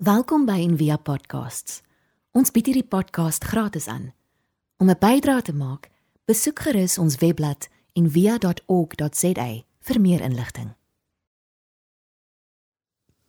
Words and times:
Welkom 0.00 0.46
by 0.48 0.62
Envia 0.64 0.94
Podcasts. 0.96 1.82
Ons 2.32 2.48
bied 2.56 2.70
hierdie 2.70 2.86
podcast 2.88 3.44
gratis 3.44 3.84
aan. 3.84 4.14
Om 4.80 4.88
'n 4.88 4.96
bydrae 4.96 5.42
te 5.42 5.52
maak, 5.52 5.90
besoek 6.24 6.58
gerus 6.64 6.96
ons 6.98 7.18
webblad 7.20 7.68
en 7.92 8.08
via.org.za 8.10 9.48
vir 9.80 10.00
meer 10.00 10.20
inligting. 10.20 10.72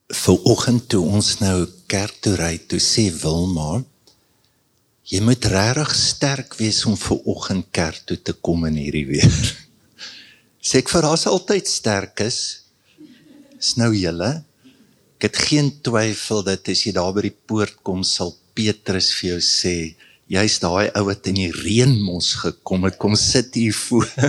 Vanoggend 0.07 0.87
toe 0.87 1.03
ons 1.03 1.39
nou 1.39 1.67
kerk 1.87 2.15
toe 2.21 2.35
ry, 2.35 2.57
toe 2.57 2.79
sê 2.79 3.11
Wilma, 3.21 3.83
jy 5.03 5.19
moet 5.21 5.45
regtig 5.45 5.95
sterk 5.95 6.55
wees 6.55 6.85
om 6.85 6.95
vanoggend 6.95 7.65
kerk 7.71 7.99
toe 8.05 8.21
te 8.21 8.33
kom 8.33 8.65
in 8.65 8.75
hierdie 8.79 9.07
weer. 9.07 9.59
Sê 10.67 10.77
ek 10.77 10.89
vir 10.89 11.03
haar 11.03 11.27
altyd 11.27 11.67
sterk 11.67 12.19
is. 12.19 12.63
Is 13.59 13.75
nou 13.75 13.91
julle 13.91 14.45
Ek 15.21 15.27
het 15.27 15.51
geen 15.51 15.67
twyfel 15.85 16.39
dat 16.41 16.65
as 16.71 16.79
jy 16.81 16.95
daar 16.97 17.11
by 17.13 17.21
die 17.27 17.35
poort 17.45 17.75
kom 17.85 17.99
sal 18.01 18.31
Petrus 18.57 19.11
vir 19.19 19.35
jou 19.35 19.41
sê, 19.45 19.93
jy's 20.25 20.55
daai 20.63 20.89
ou 20.97 21.03
wat 21.11 21.27
in 21.29 21.35
die 21.37 21.51
reën 21.53 21.91
mos 22.01 22.31
gekom 22.41 22.87
het, 22.87 22.95
kom 22.97 23.13
sit 23.13 23.53
hier 23.53 23.75
voor. 23.83 24.07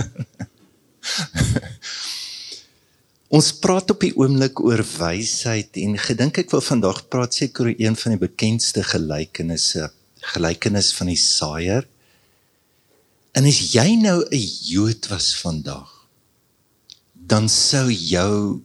Ons 3.33 3.49
praat 3.57 3.89
op 3.89 4.05
die 4.05 4.13
oomblik 4.21 4.61
oor 4.61 4.83
wysheid 4.85 5.79
en 5.81 5.97
gedink 5.97 6.37
ek 6.43 6.53
wil 6.53 6.61
vandag 6.61 6.99
praat 7.09 7.39
seker 7.39 7.71
oor 7.71 7.81
een 7.81 7.97
van 7.97 8.13
die 8.13 8.21
bekendste 8.27 8.83
gelykenisse, 8.85 9.87
gelykenis 10.35 10.91
van 10.93 11.09
die 11.09 11.17
saaier. 11.17 11.87
En 13.33 13.49
as 13.49 13.63
jy 13.73 13.95
nou 13.97 14.19
'n 14.29 14.45
Jood 14.69 15.09
was 15.09 15.33
vandag, 15.41 15.89
dan 17.17 17.49
sou 17.49 17.89
jou 17.89 18.61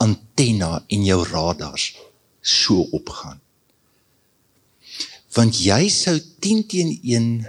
antenna 0.00 0.80
en 0.88 1.04
jou 1.04 1.20
radars 1.28 1.92
so 2.40 2.86
opgaan. 2.96 3.40
Want 5.36 5.60
jy 5.62 5.88
sou 5.92 6.16
10 6.42 6.66
teen 6.66 6.90
1 7.02 7.46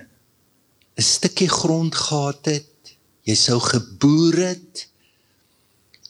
'n 0.98 1.02
stukkie 1.02 1.50
grond 1.50 1.96
gehad 1.96 2.46
het, 2.46 2.96
jy 3.24 3.36
sou 3.36 3.60
geboer 3.60 4.38
het 4.52 4.88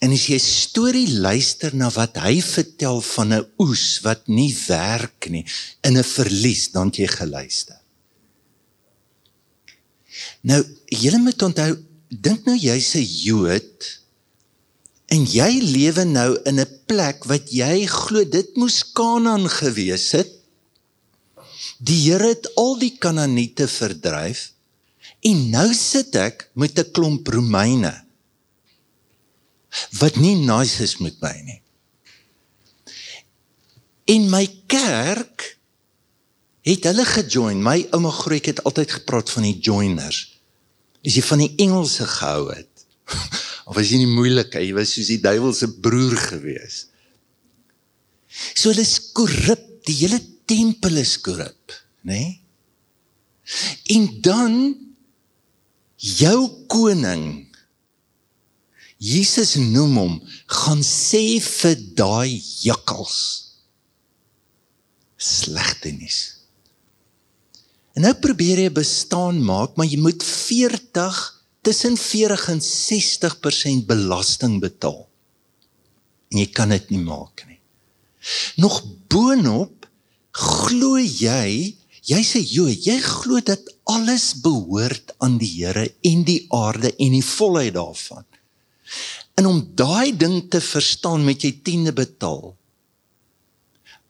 en 0.01 0.11
as 0.11 0.25
jy 0.27 0.39
storie 0.41 1.19
luister 1.21 1.75
na 1.77 1.91
wat 1.93 2.17
hy 2.17 2.41
vertel 2.41 3.01
van 3.01 3.33
'n 3.33 3.45
oes 3.59 4.01
wat 4.01 4.27
nie 4.27 4.53
werk 4.67 5.29
nie, 5.29 5.45
in 5.83 5.97
'n 5.97 6.03
verlies 6.03 6.71
dan 6.71 6.89
jy 6.89 7.07
geluister. 7.07 7.77
Nou, 10.41 10.61
julle 10.85 11.17
moet 11.17 11.41
onthou, 11.41 11.77
dink 12.09 12.45
nou 12.45 12.57
jy's 12.57 12.95
'n 12.95 13.05
Jood 13.05 14.00
En 15.11 15.25
jy 15.27 15.59
lewe 15.59 16.05
nou 16.07 16.39
in 16.47 16.59
'n 16.59 16.71
plek 16.87 17.25
wat 17.27 17.51
jy 17.51 17.85
glo 17.85 18.23
dit 18.23 18.55
moes 18.55 18.79
Kanaan 18.95 19.49
gewees 19.49 20.11
het. 20.11 20.31
Die 21.79 21.99
Here 22.07 22.27
het 22.27 22.55
al 22.55 22.77
die 22.79 22.95
Kanaaniete 22.97 23.67
verdryf 23.67 24.51
en 25.21 25.49
nou 25.49 25.73
sit 25.73 26.15
ek 26.15 26.49
met 26.53 26.79
'n 26.79 26.91
klomp 26.91 27.27
Romeine 27.27 28.05
wat 29.99 30.15
nie 30.15 30.35
nice 30.35 30.83
is 30.83 30.97
met 30.97 31.19
my 31.21 31.35
nie. 31.43 31.61
In 34.05 34.29
my 34.29 34.47
kerk 34.67 35.57
het 36.61 36.83
hulle 36.83 37.05
gejoin. 37.05 37.63
My 37.63 37.87
ouma 37.91 38.11
Groek 38.11 38.45
het 38.45 38.63
altyd 38.63 38.91
gepraat 38.91 39.29
van 39.29 39.43
die 39.43 39.59
joiners. 39.59 40.39
As 41.05 41.15
jy 41.17 41.23
van 41.25 41.37
die 41.37 41.53
Engelse 41.57 42.07
gehou 42.07 42.51
het. 42.53 42.69
Of 43.71 43.79
as 43.79 43.87
jy 43.93 44.01
nie 44.01 44.11
moeilik, 44.11 44.57
jy 44.59 44.73
was 44.75 44.91
soos 44.91 45.07
die 45.13 45.21
duiwel 45.23 45.53
se 45.55 45.69
broer 45.79 46.17
gewees. 46.19 46.89
So 48.51 48.69
hulle 48.69 48.83
is 48.83 48.97
korrup, 49.15 49.63
die 49.87 49.95
hele 50.03 50.19
tempel 50.49 50.99
is 50.99 51.15
korrup, 51.23 51.71
né? 52.03 52.19
Nee? 52.19 52.37
En 53.95 54.03
dan 54.23 54.57
jou 56.01 56.37
koning 56.71 57.47
Jesus 59.01 59.55
noem 59.57 59.95
hom 59.97 60.13
gaan 60.61 60.83
sê 60.85 61.39
vir 61.41 61.79
daai 61.97 62.37
jakkals 62.61 63.17
slegte 65.21 65.89
nuus. 65.95 66.19
En 67.97 68.05
nou 68.05 68.13
probeer 68.23 68.61
jy 68.63 68.71
bestaan 68.73 69.41
maak, 69.45 69.73
maar 69.77 69.89
jy 69.89 69.99
moet 70.01 70.23
40 70.25 71.17
tussen 71.61 71.97
40 71.97 72.47
en 72.49 72.61
60% 72.61 73.85
belasting 73.85 74.59
betaal. 74.61 75.05
En 76.31 76.41
jy 76.41 76.47
kan 76.55 76.71
dit 76.73 76.89
nie 76.93 77.03
maak 77.03 77.43
nie. 77.47 77.59
Nog 78.61 78.81
boonop 79.11 79.87
glo 80.31 80.97
jy, 81.01 81.75
jy 82.07 82.21
sê 82.25 82.41
jo, 82.45 82.67
jy 82.69 82.97
glo 83.03 83.41
dat 83.45 83.67
alles 83.89 84.31
behoort 84.41 85.13
aan 85.19 85.37
die 85.41 85.51
Here 85.59 85.87
en 86.07 86.23
die 86.25 86.45
aarde 86.55 86.93
en 86.95 87.17
die 87.17 87.25
volheid 87.25 87.75
daarvan. 87.75 88.25
En 89.37 89.49
om 89.49 89.61
daai 89.75 90.15
ding 90.17 90.45
te 90.51 90.61
verstaan 90.61 91.25
met 91.25 91.43
jy 91.43 91.53
tiende 91.65 91.93
betaal. 91.95 92.53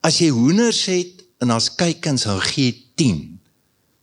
As 0.02 0.18
jy 0.22 0.30
hoenders 0.34 0.84
het 0.90 1.22
en 1.42 1.52
as 1.54 1.70
kykens 1.78 2.26
hou 2.30 2.38
gee 2.52 2.74
10 2.98 3.20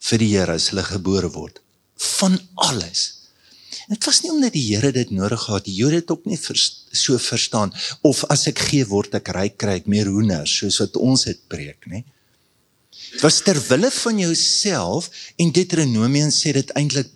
vir 0.09 0.21
die 0.21 0.33
Here 0.35 0.59
as 0.59 0.69
hulle 0.71 0.85
gebore 0.87 1.31
word 1.33 1.63
van 1.99 2.37
alles. 2.55 3.18
Dit 3.89 4.05
was 4.05 4.21
nie 4.21 4.29
omdat 4.29 4.53
die 4.53 4.67
Here 4.67 4.91
dit 4.93 5.09
nodig 5.09 5.41
gehad 5.47 5.65
die 5.65 5.73
Jode 5.73 6.01
het 6.03 6.11
ook 6.13 6.27
nie 6.29 6.37
vers, 6.37 6.65
so 6.93 7.17
verstaan 7.17 7.73
of 8.05 8.21
as 8.29 8.45
ek 8.51 8.61
gee 8.69 8.85
word 8.85 9.15
ek 9.17 9.31
ryk 9.33 9.57
kry 9.61 9.79
ek 9.79 9.89
meer 9.89 10.09
hoenders 10.11 10.53
soos 10.61 10.77
wat 10.83 10.99
ons 11.01 11.25
dit 11.25 11.39
preek 11.49 11.89
nê. 11.89 12.03
Dit 13.09 13.23
was 13.25 13.39
ter 13.41 13.57
wille 13.69 13.89
van 13.95 14.21
jouself 14.21 15.09
en 15.41 15.53
Deuteronomium 15.55 16.29
sê 16.33 16.53
dit 16.53 16.73
eintlik 16.77 17.09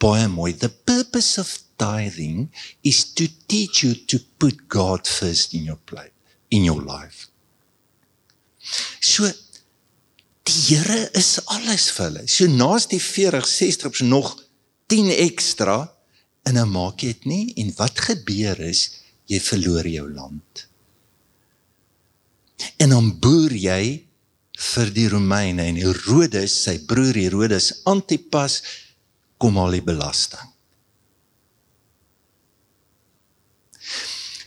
baie 0.00 0.24
mooi 0.32 0.54
the 0.56 0.72
purpose 0.88 1.36
of 1.40 1.52
tithing 1.80 2.48
is 2.82 3.04
to 3.12 3.28
teach 3.46 3.84
you 3.84 3.92
to 4.08 4.20
put 4.40 4.64
God 4.72 5.08
first 5.08 5.52
in 5.52 5.68
your 5.68 5.80
plate 5.84 6.14
in 6.48 6.64
your 6.64 6.80
life. 6.80 7.28
So 9.00 9.28
die 10.44 10.60
Here 10.68 11.10
is 11.16 11.38
alles 11.48 11.90
vir 11.96 12.04
hulle. 12.06 12.24
So 12.28 12.48
naas 12.48 12.88
die 12.88 13.00
40 13.00 13.44
60 13.48 14.00
nog 14.08 14.34
10 14.92 15.12
ekstra 15.24 15.93
en 16.44 16.58
nou 16.58 16.66
maak 16.68 17.02
jy 17.02 17.12
dit 17.14 17.28
nie 17.30 17.44
en 17.62 17.72
wat 17.78 18.00
gebeur 18.08 18.60
is 18.60 18.86
jy 19.30 19.40
verloor 19.40 19.86
jou 19.88 20.06
land. 20.12 20.66
En 22.78 22.92
dan 22.92 23.12
boer 23.20 23.54
jy 23.56 23.84
vir 24.74 24.90
die 24.94 25.06
Romeine 25.10 25.64
en 25.66 25.78
Herodes, 25.80 26.54
sy 26.66 26.78
broer 26.86 27.16
Herodes 27.18 27.70
Antipas 27.90 28.60
kom 29.40 29.58
al 29.58 29.78
die 29.78 29.84
belasting. 29.84 30.50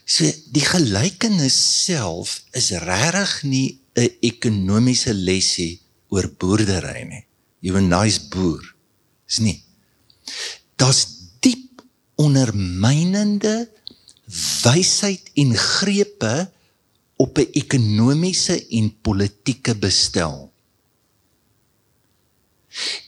So 0.07 0.29
die 0.55 0.63
gelykenis 0.63 1.57
self 1.83 2.39
is 2.55 2.71
regtig 2.71 3.43
nie 3.43 3.79
'n 3.97 4.09
ekonomiese 4.21 5.13
lesie 5.13 5.81
oor 6.09 6.29
boerdery 6.39 7.03
nie. 7.03 7.25
Jy 7.61 7.75
'n 7.75 7.89
nice 7.89 8.29
boer. 8.29 8.63
Is 9.27 9.39
nie. 9.39 9.63
Daar's 10.77 11.16
ondermynende 12.17 13.69
wysheid 14.63 15.31
en 15.39 15.55
grepe 15.55 16.51
op 17.17 17.37
'n 17.37 17.49
ekonomiese 17.51 18.67
en 18.67 19.01
politieke 19.01 19.75
bestel. 19.75 20.51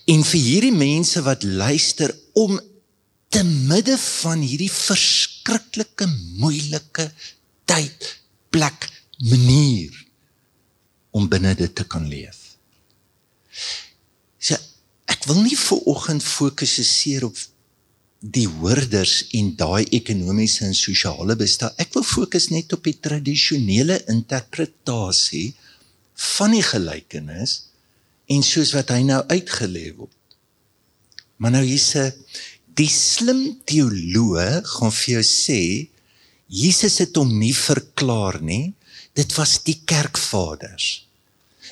En 0.06 0.24
vir 0.24 0.42
hierdie 0.42 0.74
mense 0.74 1.22
wat 1.22 1.44
luister 1.44 2.16
om 2.34 2.60
te 3.30 3.44
midde 3.44 3.98
van 3.98 4.42
hierdie 4.42 4.72
verskriklike 4.72 6.08
moeilike 6.42 7.12
tyd, 7.66 8.08
plek, 8.50 8.90
manier 9.18 9.94
om 11.12 11.28
binne 11.30 11.54
dit 11.56 11.76
te 11.76 11.86
kan 11.86 12.08
leef. 12.08 12.58
So 14.40 14.58
ek 15.06 15.26
wil 15.30 15.42
nie 15.44 15.58
vir 15.58 15.86
oggend 15.90 16.24
fokuseer 16.24 17.26
op 17.28 17.38
die 18.20 18.48
hoorders 18.52 19.30
en 19.38 19.54
daai 19.56 19.86
ekonomiese 19.96 20.66
en 20.68 20.76
sosiale 20.76 21.38
bestaan. 21.40 21.72
Ek 21.80 21.94
wil 21.96 22.04
fokus 22.04 22.50
net 22.52 22.74
op 22.76 22.84
die 22.84 22.98
tradisionele 23.00 24.02
interpretasie 24.12 25.54
van 26.36 26.52
die 26.56 26.64
gelykenis 26.66 27.56
en 28.30 28.44
soos 28.44 28.74
wat 28.76 28.92
hy 28.92 29.06
nou 29.08 29.22
uitgelê 29.32 29.94
word. 29.96 30.16
Maar 31.40 31.56
nou 31.56 31.64
hierse 31.64 32.10
die 32.76 32.90
slim 32.92 33.62
teoloë 33.68 34.66
gaan 34.68 34.94
vir 34.96 35.14
jou 35.18 35.24
sê 35.26 35.62
Jesus 36.50 36.98
het 37.04 37.16
hom 37.20 37.32
nie 37.40 37.54
verklaar 37.54 38.40
nie. 38.42 38.74
Dit 39.16 39.36
was 39.38 39.60
die 39.64 39.78
kerkvaders 39.88 41.06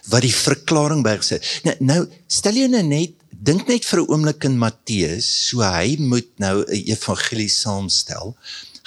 wat 0.07 0.23
die 0.23 0.31
verklaring 0.31 1.01
bygesê. 1.03 1.41
Nou, 1.65 1.73
nou 1.83 2.01
stel 2.31 2.61
jy 2.61 2.67
nou 2.71 2.83
net 2.85 3.15
dink 3.37 3.67
net 3.67 3.85
vir 3.85 4.01
'n 4.01 4.09
oomblik 4.09 4.43
in 4.45 4.57
Matteus, 4.57 5.27
so 5.49 5.61
hy 5.61 5.97
moet 5.99 6.29
nou 6.39 6.63
'n 6.65 6.83
evangelie 6.93 7.49
saamstel. 7.49 8.35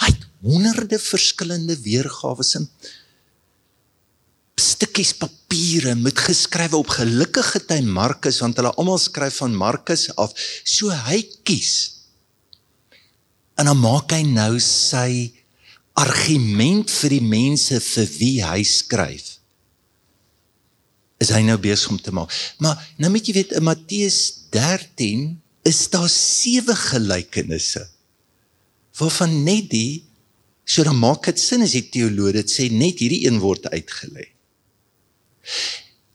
Hy 0.00 0.06
het 0.06 0.26
honderde 0.43 0.99
verskillende 0.99 1.76
weergawe 1.76 2.44
in 2.56 2.69
stukkies 4.61 5.12
papiere 5.17 5.94
met 5.94 6.19
geskrywe 6.19 6.76
op 6.76 6.88
gelukkige 6.88 7.61
tyd 7.69 7.85
Markus 7.85 8.41
want 8.41 8.56
hulle 8.61 8.73
almal 8.76 8.99
skryf 8.99 9.41
van 9.43 9.56
Markus 9.56 10.08
af. 10.17 10.32
So 10.64 10.91
hy 10.91 11.23
kies. 11.44 12.06
En 13.56 13.69
dan 13.69 13.81
maak 13.81 14.12
hy 14.12 14.23
nou 14.25 14.58
sy 14.61 15.32
argument 16.00 16.91
vir 16.91 17.11
die 17.11 17.25
mense 17.25 17.81
vir 17.81 18.08
wie 18.19 18.37
hy 18.44 18.62
skryf. 18.64 19.40
Is 21.20 21.32
hy 21.34 21.43
nou 21.44 21.58
besig 21.61 21.93
om 21.93 22.00
te 22.00 22.14
maak. 22.17 22.32
Maar 22.64 22.81
nou 23.00 23.11
moet 23.12 23.26
jy 23.26 23.37
weet 23.37 23.56
in 23.58 23.67
Matteus 23.67 24.20
13 24.55 25.25
is 25.69 25.81
daar 25.93 26.08
sewe 26.08 26.75
gelykenisse. 26.76 27.84
Waarvan 28.99 29.43
net 29.44 29.69
die 29.72 30.05
so 30.70 30.84
dan 30.87 30.99
maak 31.00 31.26
dit 31.26 31.40
sin 31.40 31.64
as 31.67 31.75
die 31.75 31.88
teoloog 31.93 32.37
dit 32.38 32.52
sê 32.52 32.69
net 32.70 33.02
hierdie 33.02 33.25
een 33.26 33.40
word 33.43 33.67
uitgelê. 33.72 34.28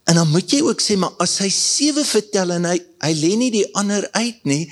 En 0.06 0.16
dan 0.20 0.30
moet 0.30 0.52
jy 0.52 0.62
ook 0.64 0.80
sê 0.80 0.96
maar 0.98 1.16
as 1.22 1.36
hy 1.42 1.50
sewe 1.52 2.04
vertel 2.06 2.54
en 2.56 2.68
hy 2.70 2.76
hy 3.04 3.12
lê 3.18 3.32
nie 3.38 3.52
die 3.52 3.66
ander 3.78 4.06
uit 4.16 4.38
nie, 4.48 4.64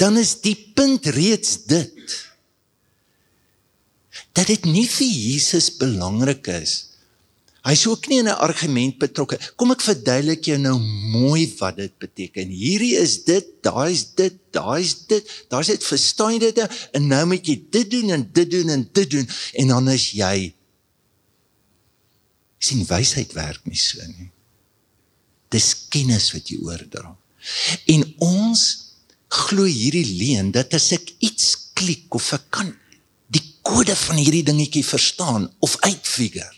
dan 0.00 0.18
is 0.20 0.34
die 0.44 0.56
punt 0.76 1.06
reeds 1.16 1.62
dit 1.70 2.16
dat 4.36 4.50
dit 4.50 4.66
nie 4.68 4.84
vir 4.88 5.08
Jesus 5.08 5.70
belangrik 5.80 6.48
is. 6.52 6.95
Hy's 7.66 7.82
ook 7.90 8.06
nie 8.06 8.20
in 8.22 8.28
'n 8.30 8.38
argument 8.46 8.98
betrokke. 8.98 9.38
Kom 9.56 9.72
ek 9.74 9.82
verduidelik 9.82 10.44
jou 10.44 10.58
nou 10.58 10.78
mooi 11.10 11.50
wat 11.58 11.76
dit 11.76 11.98
beteken. 11.98 12.48
Hierdie 12.48 12.94
is 12.94 13.24
dit, 13.24 13.46
daai's 13.62 14.14
dit, 14.14 14.34
daai's 14.54 15.06
dit, 15.06 15.24
daai's 15.50 15.66
dit, 15.66 15.84
verstaan 15.84 16.38
jy 16.38 16.52
dit? 16.52 16.60
En 16.92 17.06
nou 17.06 17.26
moet 17.26 17.46
jy 17.46 17.58
dit 17.70 17.90
doen 17.90 18.10
en 18.10 18.28
dit 18.32 18.50
doen 18.50 18.68
en 18.68 18.88
dit 18.92 19.10
doen 19.10 19.28
en 19.52 19.68
dan 19.68 19.88
is 19.88 20.10
jy 20.12 20.54
sien 22.58 22.86
wysheid 22.86 23.32
werk 23.32 23.66
nie 23.66 23.78
so 23.78 24.02
nie. 24.06 24.30
Dis 25.50 25.74
kennis 25.90 26.32
wat 26.32 26.48
jy 26.48 26.58
oordra. 26.62 27.16
En 27.86 28.14
ons 28.18 28.62
glo 29.28 29.64
hierdie 29.64 30.06
leuen 30.06 30.52
dat 30.54 30.74
as 30.74 30.92
ek 30.92 31.14
iets 31.18 31.72
klik 31.74 32.14
of 32.14 32.32
ek 32.32 32.46
kan 32.50 32.70
die 33.26 33.42
kode 33.62 33.96
van 33.96 34.16
hierdie 34.16 34.46
dingetjie 34.46 34.84
verstaan 34.86 35.50
of 35.58 35.76
uitfigure 35.82 36.52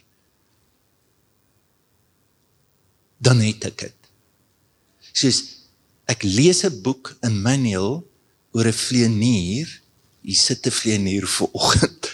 dan 3.19 3.41
het 3.41 3.65
ek 3.65 3.79
dit. 3.79 4.11
Soos 5.13 5.43
ek 6.07 6.23
lees 6.23 6.65
'n 6.65 6.83
boek 6.83 7.17
in 7.23 7.43
manual 7.43 8.05
oor 8.53 8.67
'n 8.67 8.73
vleenier, 8.73 9.69
jy 10.23 10.35
sit 10.35 10.67
'n 10.67 10.71
vleenier 10.71 11.27
vir 11.27 11.49
oggend 11.53 12.11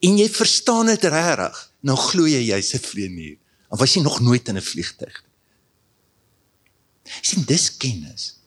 en 0.00 0.18
jy 0.18 0.28
verstaan 0.28 0.86
dit 0.86 1.04
regtig 1.04 1.70
nou 1.84 1.96
glo 2.00 2.26
jy 2.26 2.42
jy's 2.48 2.74
'n 2.74 2.80
vlieënier. 2.80 3.38
Of 3.68 3.78
was 3.80 3.94
jy 3.94 4.02
nog 4.02 4.20
nooit 4.20 4.48
in 4.48 4.56
'n 4.56 4.62
vliegtuig? 4.62 5.24
Sien 7.22 7.44
dis 7.44 7.76
kennis. 7.76 8.38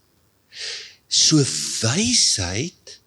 So 1.07 1.37
wysheid 1.81 2.99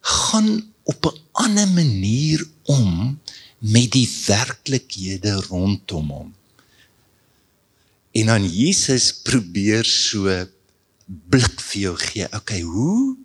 gaan 0.00 0.72
op 0.82 1.06
'n 1.06 1.18
ander 1.32 1.68
manier 1.68 2.44
om 2.64 3.20
met 3.58 3.90
die 3.92 4.08
werklikhede 4.26 5.32
rondom 5.48 6.10
hom. 6.10 6.34
En 8.16 8.26
dan 8.26 8.46
Jesus 8.46 9.12
probeer 9.22 9.86
so 9.86 10.30
blik 11.30 11.60
vir 11.70 11.80
jou 11.86 11.96
gee. 11.98 12.26
Okay, 12.34 12.62
hoe 12.66 13.16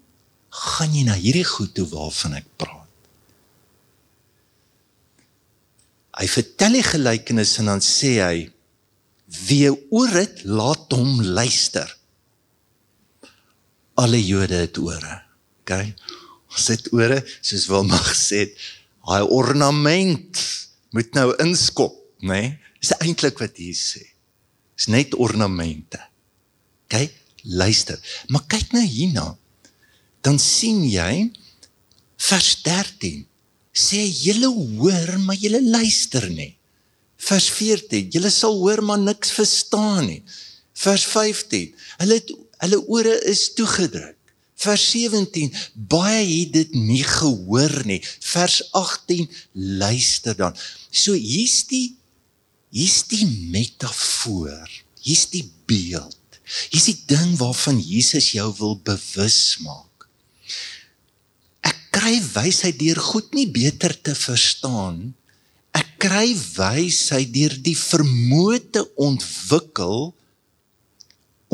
gaan 0.49 0.93
jy 0.93 1.05
na 1.07 1.17
hierdie 1.17 1.45
goed 1.47 1.73
toe 1.77 1.87
waarvan 1.89 2.37
ek 2.39 2.49
praat? 2.59 2.83
Hy 6.15 6.27
vertel 6.31 6.77
die 6.77 6.85
gelykenis 6.85 7.57
en 7.59 7.73
dan 7.73 7.83
sê 7.83 8.15
hy 8.23 8.37
wie 9.49 9.67
oor 9.91 10.13
dit 10.15 10.45
laat 10.47 10.93
hom 10.95 11.19
luister. 11.35 11.89
Alle 13.99 14.21
Jode 14.21 14.61
het 14.63 14.79
ore. 14.79 15.17
OK. 15.63 15.73
Ons 16.55 16.69
het 16.71 16.87
ore, 16.95 17.19
soos 17.43 17.67
Wilma 17.67 17.99
gesê 18.05 18.45
het, 18.45 18.59
hy 19.09 19.21
ornament 19.33 20.39
moet 20.95 21.11
nou 21.17 21.33
inskop, 21.43 21.97
né? 22.23 22.39
Nee? 22.39 22.53
Dis 22.79 22.93
eintlik 23.01 23.39
wat 23.41 23.57
hier 23.57 23.75
sê. 23.75 24.03
Dis 24.75 24.89
net 24.91 25.15
ornamente. 25.15 25.99
OK, 26.85 27.09
luister. 27.43 27.99
Maar 28.27 28.45
kyk 28.51 28.75
nou 28.75 28.83
hierna. 28.83 29.29
Dan 30.25 30.39
sien 30.41 30.83
jy 30.87 31.29
vers 32.25 32.51
13 32.65 33.25
sê 33.75 34.05
julle 34.07 34.47
hoor 34.47 35.17
maar 35.25 35.37
julle 35.37 35.59
luister 35.61 36.29
nie. 36.31 36.53
Vers 37.25 37.47
14, 37.51 38.09
julle 38.13 38.31
sal 38.31 38.55
hoor 38.61 38.81
maar 38.85 39.01
niks 39.01 39.33
verstaan 39.35 40.05
nie. 40.07 40.21
Vers 40.75 41.05
15, 41.11 41.73
hulle 42.01 42.19
het, 42.19 42.31
hulle 42.63 42.79
ore 42.91 43.15
is 43.31 43.49
toegedruk. 43.57 44.15
Vers 44.65 44.83
17, 44.93 45.51
baie 45.91 46.23
het 46.23 46.53
dit 46.55 46.75
nie 46.75 47.03
gehoor 47.03 47.81
nie. 47.87 47.99
Vers 48.23 48.61
18, 48.71 49.27
luister 49.81 50.37
dan. 50.39 50.55
So 50.91 51.15
hier's 51.15 51.65
die 51.67 51.97
hier's 52.69 53.03
die 53.11 53.25
metafoor. 53.51 54.69
Hier's 55.01 55.29
die 55.29 55.45
beeld. 55.65 56.39
Hier's 56.69 56.89
die 56.89 56.99
ding 57.09 57.35
waarvan 57.41 57.81
Jesus 57.81 58.31
jou 58.33 58.49
wil 58.59 58.79
bewus 58.85 59.57
maak 59.65 59.95
kry 61.95 62.19
wysheid 62.21 62.77
deur 62.77 62.99
goed 62.99 63.31
nie 63.33 63.47
beter 63.49 63.95
te 63.95 64.13
verstaan. 64.17 65.15
Ek 65.75 65.95
kry 66.03 66.35
wysheid 66.35 67.31
deur 67.33 67.55
die 67.65 67.75
vermoë 67.79 68.59
te 68.75 68.83
ontwikkel 69.07 70.11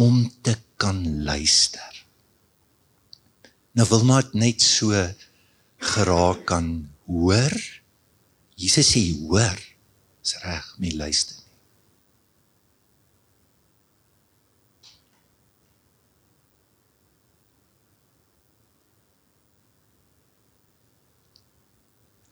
om 0.01 0.25
te 0.43 0.57
kan 0.81 0.99
luister. 1.27 1.87
Nou 3.77 3.85
wil 3.93 4.03
maar 4.09 4.27
net 4.35 4.59
so 4.65 4.97
geraak 5.93 6.43
kan 6.49 6.71
hoor. 7.07 7.55
Jesus 8.59 8.91
sê 8.91 9.05
hoor. 9.21 9.55
Dis 10.21 10.37
reg, 10.45 10.75
my 10.77 10.91
luister. 10.95 11.41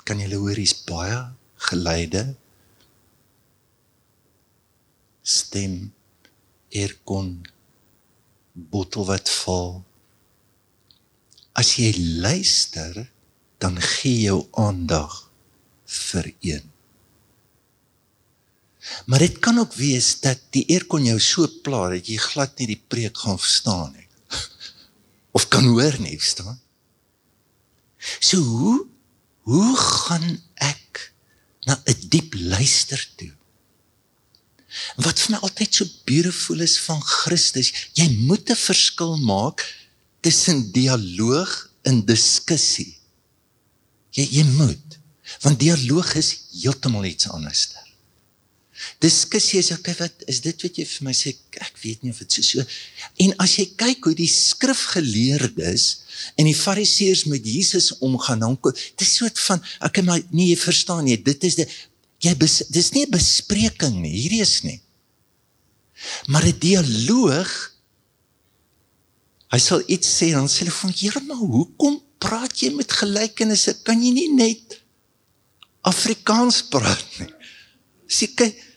kan 0.09 0.18
julle 0.18 0.39
hoor 0.41 0.57
hier's 0.57 0.74
baie 0.89 1.18
geleide 1.69 2.24
stem. 5.21 5.75
Erkon 6.73 7.30
bottel 8.73 9.06
wat 9.09 9.30
val. 9.44 9.71
As 11.57 11.75
jy 11.78 11.92
luister 12.25 13.04
dan 13.61 13.78
gee 13.81 14.25
jou 14.30 14.42
aandag 14.66 15.16
vir 15.85 16.33
een 16.45 16.69
maar 19.06 19.19
dit 19.19 19.40
kan 19.40 19.59
ook 19.59 19.74
wees 19.74 20.19
dat 20.24 20.40
die 20.56 20.66
erkon 20.76 21.06
jou 21.06 21.19
so 21.19 21.48
pla 21.64 21.90
dat 21.95 22.07
jy 22.07 22.18
glad 22.18 22.56
nie 22.59 22.68
die 22.76 22.83
preek 22.88 23.18
gaan 23.18 23.40
verstaan 23.40 23.92
nie 23.94 24.07
of 25.38 25.48
kan 25.48 25.68
hoor 25.68 26.00
nie 26.00 26.18
verstaan 26.18 26.59
so 28.19 28.38
hoe 28.40 28.78
Hoe 29.50 29.74
gaan 29.78 30.28
ek 30.62 31.14
na 31.66 31.81
'n 31.90 32.09
diep 32.14 32.38
luister 32.38 33.02
toe? 33.18 33.33
Wat 35.02 35.18
vir 35.18 35.31
my 35.33 35.40
altyd 35.42 35.74
so 35.74 35.86
beautiful 36.06 36.62
is 36.62 36.78
van 36.86 37.02
Christus, 37.02 37.74
jy 37.98 38.06
moet 38.30 38.45
'n 38.50 38.66
verskil 38.69 39.18
maak 39.18 39.66
tussen 40.21 40.69
dialoog 40.71 41.71
en 41.81 42.06
diskussie. 42.06 43.02
Jy 44.14 44.26
jy 44.38 44.45
moet, 44.62 45.00
want 45.42 45.59
dialoog 45.59 46.14
is 46.14 46.30
heeltemal 46.62 47.06
iets 47.09 47.30
anders 47.30 47.74
diskussie 49.04 49.59
is 49.59 49.71
okay 49.76 49.95
wat 50.00 50.24
is 50.31 50.42
dit 50.42 50.64
wat 50.64 50.78
jy 50.80 50.86
vir 50.88 51.07
my 51.09 51.14
sê? 51.16 51.33
Ek 51.59 51.76
weet 51.83 52.04
nie 52.04 52.14
of 52.14 52.19
dit 52.24 52.38
so 52.38 52.45
so. 52.45 52.66
En 53.19 53.33
as 53.44 53.57
jy 53.59 53.68
kyk 53.80 54.07
hoe 54.07 54.16
die 54.16 54.30
skrifgeleerdes 54.31 55.88
en 56.40 56.48
die 56.48 56.57
fariseërs 56.57 57.26
met 57.31 57.45
Jesus 57.45 57.92
omgaan 58.04 58.44
dan 58.44 58.57
dis 59.00 59.16
soort 59.19 59.40
van 59.48 59.64
ek 59.88 60.02
maar 60.04 60.21
nee 60.31 60.52
jy 60.52 60.59
verstaan 60.59 61.06
nie 61.07 61.18
dit 61.18 61.48
is 61.48 61.59
dit 61.59 61.80
jy 62.24 62.36
bes, 62.36 62.62
dis 62.68 62.92
nie 62.95 63.06
'n 63.06 63.12
bespreking 63.12 64.02
nie 64.02 64.12
hierdie 64.12 64.42
is 64.44 64.64
nie. 64.64 64.80
Maar 66.28 66.45
'n 66.48 66.59
dialoog 66.59 67.52
hy 69.52 69.59
sal 69.59 69.81
iets 69.88 70.07
sê 70.19 70.31
dan 70.31 70.48
sê 70.48 70.66
hy 70.68 70.71
van 70.71 70.94
Here 70.94 71.21
maar 71.21 71.42
hoekom 71.42 72.02
praat 72.19 72.62
jy 72.62 72.69
met 72.76 72.92
gelykenisse? 72.92 73.83
Kan 73.83 74.04
jy 74.04 74.12
nie 74.12 74.31
net 74.33 74.81
Afrikaans 75.81 76.62
praat 76.69 77.19
nie? 77.19 77.31
Sê 78.07 78.28
kyk 78.36 78.69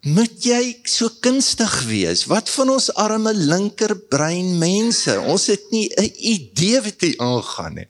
moet 0.00 0.44
jy 0.44 0.80
so 0.88 1.10
kunstig 1.20 1.72
wees? 1.88 2.24
Wat 2.30 2.48
van 2.48 2.72
ons 2.76 2.88
arme 2.96 3.34
linkerbrein 3.36 4.54
mense? 4.58 5.12
Ons 5.20 5.46
het 5.52 5.70
nie 5.70 5.88
'n 5.96 6.12
idee 6.16 6.80
wat 6.80 7.00
hier 7.00 7.18
aangaan 7.18 7.74
nie. 7.74 7.88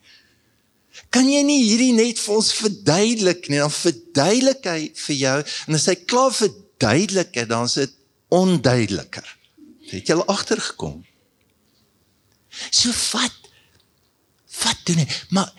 Kan 1.11 1.29
jy 1.31 1.43
nie 1.43 1.63
hierdie 1.63 1.93
net 1.93 2.19
vir 2.19 2.35
ons 2.35 2.53
verduidelik 2.53 3.49
nie? 3.49 3.59
Dan 3.59 3.71
verduidelik 3.71 4.65
hy 4.65 4.93
vir 4.95 5.17
jou 5.17 5.39
en 5.67 5.75
as 5.75 5.87
hy 5.87 5.95
klaar 5.95 6.33
verduidelik 6.33 7.35
het, 7.35 7.49
dan 7.49 7.65
is 7.65 7.75
dit 7.75 7.93
onduideliker. 8.29 9.27
Het 9.91 10.07
jy 10.07 10.15
al 10.15 10.27
agtergekom? 10.27 11.05
So 12.71 12.93
vat 12.93 13.37
vat 14.61 14.77
doen 14.85 14.97
nie, 14.97 15.09
maar 15.31 15.51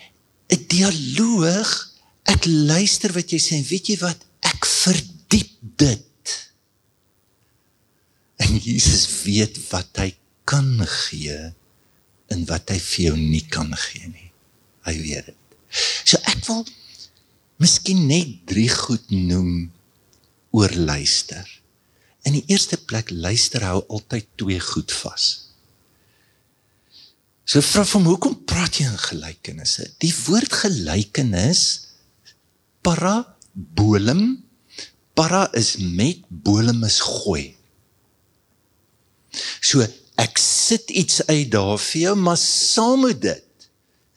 'n 0.51 0.65
dialoog, 0.67 1.69
ek 2.23 2.45
luister 2.45 3.11
wat 3.13 3.31
jy 3.31 3.39
sê 3.39 3.55
en 3.55 3.67
weet 3.67 3.87
jy 3.87 3.97
wat? 3.97 4.19
Ek 4.41 4.65
verdiep 4.65 5.51
dit. 5.77 6.10
En 8.51 8.57
Jesus 8.59 9.05
weet 9.23 9.55
wat 9.69 9.95
hy 10.01 10.09
kan 10.49 10.73
gee 10.83 11.37
en 12.31 12.41
wat 12.49 12.73
hy 12.73 12.79
vir 12.83 13.03
jou 13.05 13.13
nie 13.15 13.45
kan 13.47 13.69
gee 13.79 14.09
nie. 14.11 14.27
Hy 14.83 14.95
weet 14.99 15.29
dit. 15.31 15.37
So 15.71 16.19
ek 16.27 16.41
wil 16.49 16.65
miskien 17.63 18.01
net 18.09 18.41
drie 18.49 18.67
goed 18.67 19.07
noem 19.13 19.69
oor 20.51 20.73
luister. 20.75 21.47
In 22.27 22.35
die 22.35 22.43
eerste 22.51 22.75
plek 22.75 23.13
luister 23.15 23.63
hou 23.69 23.85
altyd 23.87 24.27
twee 24.41 24.59
goed 24.59 24.91
vas. 24.99 25.29
So 27.47 27.63
vra 27.63 27.85
van 27.87 28.03
hoekom 28.09 28.35
praat 28.47 28.81
jy 28.81 28.89
in 28.89 28.99
gelykenisse? 28.99 29.87
Die 30.03 30.11
woord 30.25 30.59
gelykenis 30.65 31.63
parabolum 32.83 34.41
para 35.15 35.47
is 35.55 35.77
met 35.79 36.27
bolum 36.27 36.83
is 36.87 36.99
gooi. 37.07 37.53
So 39.61 39.85
ek 40.21 40.39
sit 40.41 40.91
iets 40.91 41.21
uit 41.29 41.49
daar 41.51 41.79
vir 41.79 42.01
jou, 42.01 42.15
maar 42.19 42.39
saam 42.39 43.07
met 43.07 43.21
dit 43.23 43.69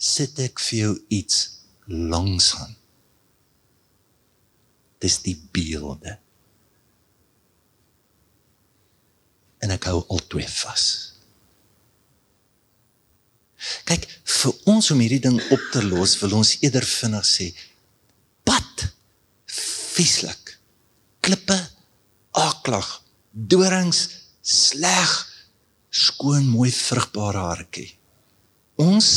sit 0.04 0.38
ek 0.42 0.60
vir 0.60 0.78
jou 0.78 0.94
iets 1.14 1.40
langs 1.88 2.50
aan. 2.58 2.74
Dis 5.04 5.20
die 5.24 5.36
beelde. 5.54 6.18
En 9.64 9.72
ek 9.72 9.88
hou 9.88 10.02
al 10.12 10.22
twee 10.28 10.48
vas. 10.60 10.86
Kyk, 13.88 14.04
vir 14.28 14.58
ons 14.68 14.90
om 14.92 15.00
hierdie 15.00 15.22
ding 15.24 15.38
op 15.54 15.62
te 15.72 15.80
los, 15.84 16.18
wil 16.20 16.40
ons 16.40 16.56
eerder 16.60 16.84
vinnig 16.84 17.24
sê 17.28 17.48
pad 18.44 18.88
vieslik. 19.48 20.58
Klippe 21.24 21.56
aklag, 22.36 22.88
dorings 23.32 24.02
sleg, 24.44 25.12
skoon 25.94 26.46
mooi 26.52 26.70
vrugbare 26.74 27.40
hartjie. 27.48 27.88
Ons 28.82 29.08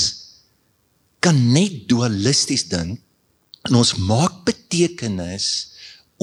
kan 1.23 1.37
net 1.51 1.83
dualisties 1.89 2.67
dink 2.71 3.01
en 3.67 3.79
ons 3.79 3.95
maak 4.07 4.45
betekenis 4.47 5.47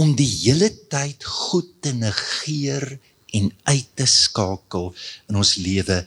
om 0.01 0.15
die 0.17 0.29
hele 0.29 0.71
tyd 0.91 1.23
goed 1.29 1.69
te 1.85 1.93
negeer 1.95 2.97
en 3.35 3.51
uit 3.69 3.89
te 3.99 4.07
skakel 4.09 4.93
in 5.29 5.39
ons 5.39 5.57
lewe 5.61 6.01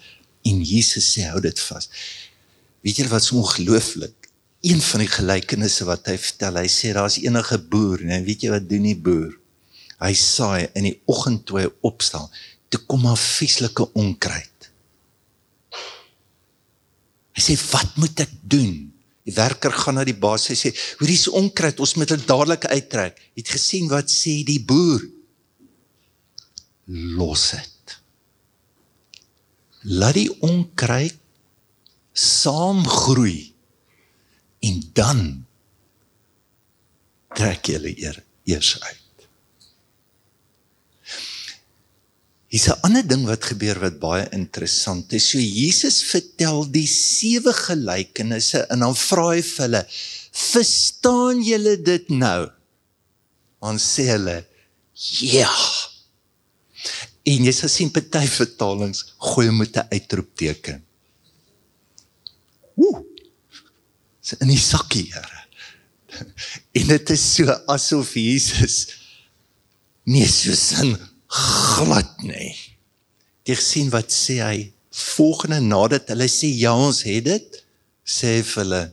en 0.47 0.63
Jesus 0.63 1.11
sê 1.13 1.27
hou 1.29 1.41
dit 1.43 1.59
vas. 1.67 1.89
Weet 2.83 3.01
jy 3.03 3.07
wat 3.11 3.25
so 3.25 3.41
ongelooflik? 3.43 4.15
Een 4.65 4.81
van 4.81 5.03
die 5.03 5.11
gelykenisse 5.11 5.85
wat 5.87 6.07
hy 6.09 6.15
vertel, 6.19 6.57
hy 6.63 6.69
sê 6.71 6.93
daar's 6.95 7.19
enige 7.21 7.59
boer, 7.71 8.01
nee, 8.07 8.23
weet 8.25 8.47
jy 8.47 8.53
wat 8.55 8.65
doen 8.67 8.87
die 8.87 8.97
boer? 8.97 9.35
Hy 10.01 10.13
saai 10.17 10.67
in 10.77 10.87
die 10.89 10.97
oggend 11.09 11.45
toe 11.47 11.61
hy 11.61 11.67
opstaan, 11.87 12.27
toe 12.69 12.81
kom 12.89 13.05
maar 13.05 13.19
vieslike 13.19 13.87
onkruid. 13.97 14.69
Hy 17.37 17.43
sê 17.43 17.55
wat 17.69 17.97
moet 18.01 18.25
ek 18.25 18.33
doen? 18.41 18.87
Die 19.27 19.35
werker 19.35 19.73
gaan 19.75 19.99
na 19.99 20.05
die 20.07 20.17
baas 20.17 20.47
sê: 20.49 20.71
"Hoor 20.99 21.09
hier's 21.09 21.27
onkruid, 21.27 21.79
ons 21.79 21.95
moet 21.95 22.09
dit 22.09 22.27
dadelik 22.27 22.65
uittrek." 22.65 23.19
Jy 23.35 23.43
het 23.43 23.53
gesien 23.53 23.87
wat 23.91 24.09
sê 24.09 24.43
die 24.47 24.59
boer? 24.63 25.03
Los 26.87 27.51
dit. 27.51 27.97
Laat 29.83 30.15
die 30.15 30.31
onkruid 30.41 31.19
saamgroei 32.17 33.53
en 34.65 34.79
dan 34.97 35.21
trek 37.37 37.69
jy 37.69 37.75
hulle 37.77 37.93
eers 38.47 38.71
uit. 38.81 39.06
Hier's 42.47 42.69
'n 42.71 42.79
ander 42.87 43.03
ding 43.03 43.25
wat 43.27 43.43
gebeur 43.43 43.79
wat 43.79 43.99
baie 43.99 44.27
interessant 44.31 45.11
is. 45.13 45.29
So 45.31 45.37
Jesus 45.37 45.99
vertel 46.03 46.63
die 46.71 46.87
sewe 46.87 47.51
gelykenisse 47.53 48.63
en 48.71 48.85
dan 48.85 48.95
vra 48.95 49.33
hy 49.33 49.41
vir 49.41 49.65
hulle: 49.65 49.83
"Verstaan 50.31 51.43
julle 51.43 51.75
dit 51.75 52.09
nou?" 52.09 52.47
Ons 53.59 53.83
sê 53.83 54.07
hulle: 54.15 54.45
"Ja." 55.19 55.51
En 57.27 57.43
jy 57.43 57.51
sal 57.51 57.69
sien 57.69 57.91
party 57.91 58.23
vertalings 58.27 59.03
gooi 59.19 59.51
met 59.51 59.75
'n 59.75 59.87
uitroepteken. 59.91 60.79
Ooh. 62.77 63.03
Dis 64.21 64.39
in 64.39 64.47
die 64.47 64.59
sakkie, 64.59 65.11
Here. 65.11 65.43
En 66.79 66.87
dit 66.87 67.09
is 67.09 67.35
so 67.35 67.51
asof 67.67 68.13
Jesus 68.13 68.87
nie 70.05 70.27
so 70.27 70.55
sin 70.55 70.95
glad 71.27 72.23
nie. 72.23 72.55
Jy 73.47 73.55
sien 73.55 73.89
wat 73.93 74.11
sê 74.11 74.41
hy? 74.43 74.59
Volgende 74.91 75.59
nadat 75.61 76.09
hulle 76.09 76.27
sê 76.31 76.49
ja 76.57 76.73
ons 76.73 77.03
het 77.05 77.25
dit 77.27 77.63
sê 78.07 78.39
vir 78.41 78.63
hulle 78.63 78.83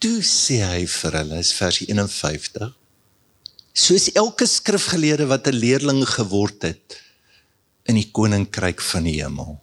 toe 0.00 0.20
sê 0.24 0.60
hy 0.64 0.84
vir 0.88 1.16
hulle 1.18 1.40
is 1.42 1.50
vers 1.58 1.80
51 1.84 2.70
soos 3.76 4.06
elke 4.18 4.46
skrifgeleerde 4.48 5.26
wat 5.28 5.48
'n 5.48 5.58
leerling 5.58 6.04
geword 6.08 6.62
het 6.62 6.96
in 7.84 7.98
die 7.98 8.08
koninkryk 8.12 8.80
van 8.80 9.04
die 9.04 9.18
hemel. 9.22 9.58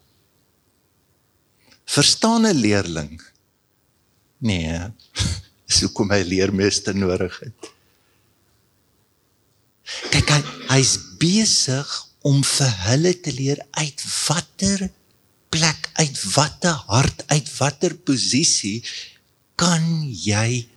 Verstaan 1.86 2.46
'n 2.46 2.62
leerling? 2.62 3.22
Nee 4.38 4.92
so 5.76 5.90
kom 5.90 6.12
hy 6.12 6.22
leermeester 6.24 6.96
nodig 6.96 7.40
het. 7.40 7.72
Kyk 10.12 10.30
hy 10.30 10.42
hy's 10.76 11.07
besig 11.22 11.90
om 12.28 12.42
vir 12.44 12.72
hulle 12.88 13.14
te 13.24 13.34
leer 13.34 13.62
uit 13.80 14.04
watter 14.28 14.88
plek, 15.54 15.90
uit 16.02 16.24
watter 16.36 16.76
hart, 16.92 17.24
uit 17.32 17.52
watter 17.58 17.96
posisie 17.96 18.82
kan 19.58 19.84
jy 20.12 20.68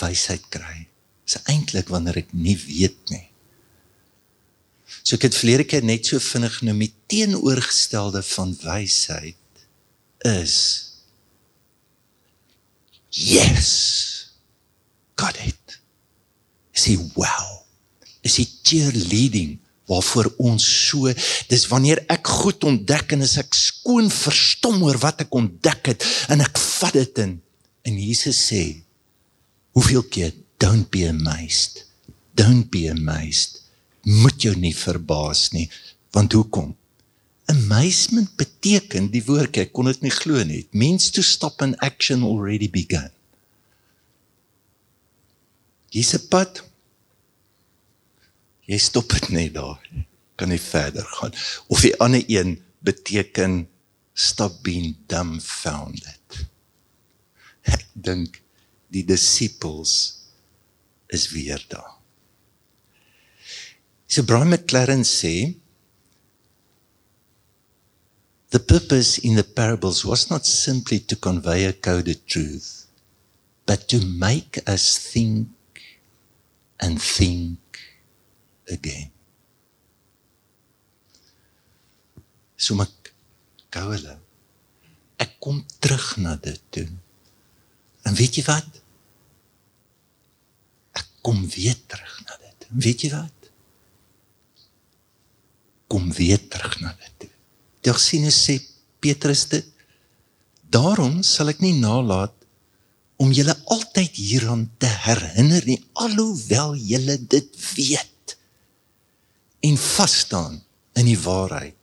wysheid 0.00 0.44
kry. 0.52 0.86
Dis 1.28 1.40
eintlik 1.50 1.90
wanneer 1.92 2.22
ek 2.22 2.32
nie 2.32 2.56
weet 2.60 3.12
nie. 3.12 3.26
So 5.02 5.16
ek 5.16 5.28
het 5.28 5.36
verlede 5.36 5.66
keer 5.68 5.84
net 5.84 6.08
so 6.08 6.20
vinnig 6.22 6.58
genoem 6.60 6.86
die 6.86 6.92
teenoorgestelde 7.12 8.22
van 8.34 8.54
wysheid 8.60 9.64
is 10.28 10.56
yes 13.08 13.70
got 15.16 15.38
it 15.44 15.78
see 16.76 16.98
wow 17.16 17.47
is 18.28 18.38
die 18.40 18.48
cheerleading 18.62 19.56
waarvoor 19.88 20.28
ons 20.50 20.64
so 20.88 21.10
dis 21.48 21.64
wanneer 21.70 22.02
ek 22.12 22.28
goed 22.42 22.64
ontdek 22.68 23.14
en 23.16 23.24
as 23.24 23.38
ek 23.40 23.56
skoon 23.56 24.10
verstom 24.12 24.82
oor 24.84 24.98
wat 25.00 25.24
ek 25.24 25.36
ontdek 25.36 25.94
het 25.94 26.04
en 26.32 26.44
ek 26.44 26.60
vat 26.60 26.98
dit 26.98 27.22
in. 27.24 27.38
En 27.88 27.96
Jesus 27.96 28.40
sê 28.50 28.62
hoeveel 29.76 30.04
keer 30.12 30.34
don't 30.60 30.90
be 30.92 31.06
amazed. 31.08 31.86
Don't 32.36 32.68
be 32.70 32.86
amazed. 32.90 33.62
Moet 34.04 34.44
jou 34.44 34.54
nie 34.58 34.74
verbaas 34.76 35.48
nie. 35.54 35.68
Want 36.14 36.36
hoekom? 36.36 36.74
Amazement 37.48 38.28
beteken 38.36 39.08
die 39.12 39.24
woord 39.24 39.56
ek 39.62 39.72
kon 39.72 39.88
dit 39.88 40.02
nie 40.04 40.12
glo 40.12 40.42
nie 40.44 40.66
means 40.76 41.08
to 41.14 41.24
stop 41.24 41.62
an 41.64 41.78
action 41.84 42.26
already 42.26 42.68
begun. 42.68 43.08
Dis 45.88 46.12
'n 46.12 46.28
pad 46.28 46.67
jy 48.68 48.78
stop 48.80 49.08
dit 49.14 49.30
net 49.32 49.54
daar. 49.56 49.80
Kan 50.38 50.52
nie 50.52 50.60
verder 50.62 51.06
gaan. 51.18 51.34
Of 51.72 51.82
die 51.82 51.94
ander 52.02 52.22
een 52.28 52.58
beteken 52.84 53.64
stop 54.12 54.60
being 54.66 54.94
dumbfounded. 55.10 56.42
Ek 57.68 57.86
dink 57.94 58.40
die 58.92 59.04
disippels 59.08 59.94
is 61.12 61.28
weer 61.32 61.62
daar. 61.72 61.96
So 64.08 64.24
Brian 64.24 64.52
McLaren 64.52 65.04
sê 65.04 65.56
The 68.48 68.60
purpose 68.60 69.20
in 69.20 69.36
the 69.36 69.44
parables 69.44 70.06
was 70.08 70.30
not 70.30 70.46
simply 70.46 70.98
to 71.00 71.16
convey 71.16 71.66
a 71.66 71.72
coded 71.74 72.26
truth, 72.26 72.86
but 73.66 73.88
to 73.88 74.00
make 74.00 74.56
us 74.66 74.96
think 74.96 75.48
and 76.80 76.96
think 76.96 77.67
again. 78.72 79.10
So 82.56 82.74
gou 83.70 83.86
hulle. 83.92 84.16
Ek 85.22 85.36
kom 85.42 85.60
terug 85.82 86.16
na 86.22 86.36
dit 86.42 86.60
toe. 86.74 86.86
En 88.06 88.16
weet 88.18 88.38
jy 88.38 88.44
wat? 88.46 88.80
Ek 90.98 91.08
kom 91.26 91.44
weer 91.54 91.76
terug 91.90 92.14
na 92.26 92.38
dit. 92.42 92.68
En 92.70 92.82
weet 92.84 93.04
jy 93.06 93.12
wat? 93.14 93.50
Kom 95.88 96.10
weer 96.16 96.40
terug 96.50 96.78
na 96.84 96.94
dit. 96.96 97.28
Tersinus 97.84 98.38
sê 98.46 98.58
Petrus 99.00 99.46
dit. 99.52 99.66
Daarom 100.68 101.22
sal 101.24 101.54
ek 101.54 101.62
nie 101.64 101.76
nalat 101.78 102.34
om 103.18 103.32
julle 103.34 103.54
altyd 103.74 104.18
hieraan 104.18 104.68
te 104.78 104.90
herinner 105.06 105.64
nie 105.66 105.80
alhoewel 105.98 106.76
julle 106.78 107.16
dit 107.18 107.48
weet 107.74 108.17
en 109.60 109.76
vas 109.76 110.18
staan 110.24 110.60
in 110.98 111.08
die 111.08 111.18
waarheid 111.18 111.74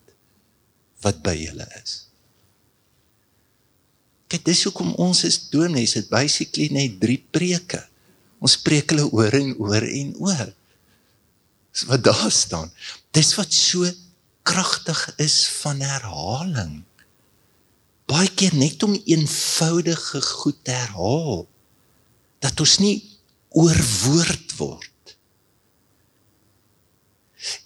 wat 1.03 1.22
by 1.25 1.36
julle 1.38 1.67
is. 1.82 2.05
Kyk, 4.32 4.46
dis 4.48 4.63
hoekom 4.65 4.96
ons 5.01 5.22
is 5.27 5.38
dominees, 5.51 5.94
dit 6.00 6.08
basically 6.10 6.70
net 6.74 6.98
drie 7.01 7.20
preke. 7.20 7.84
Ons 8.41 8.58
preek 8.62 8.94
hulle 8.94 9.05
oor 9.13 9.38
en 9.38 9.53
oor 9.62 9.86
en 9.86 10.15
oor. 10.24 10.50
Dis 11.75 11.86
wat 11.89 12.03
daar 12.05 12.32
staan. 12.34 12.72
Dis 13.15 13.34
wat 13.38 13.53
so 13.53 13.88
kragtig 14.46 15.00
is 15.22 15.38
van 15.62 15.82
herhaling. 15.84 16.79
Baie 18.10 18.29
keer 18.38 18.53
net 18.58 18.84
om 18.86 18.94
eenvoudige 18.96 20.22
goed 20.22 20.58
te 20.65 20.74
herhaal 20.74 21.46
dat 22.44 22.60
ons 22.62 22.77
nie 22.82 22.98
oorwoord 23.58 24.58
word. 24.60 24.91